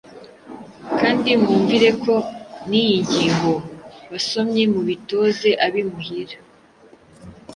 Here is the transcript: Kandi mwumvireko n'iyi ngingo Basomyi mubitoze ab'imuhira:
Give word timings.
Kandi 0.99 1.29
mwumvireko 1.41 2.13
n'iyi 2.69 2.97
ngingo 3.07 3.53
Basomyi 4.11 4.63
mubitoze 4.73 5.49
ab'imuhira: 5.65 6.37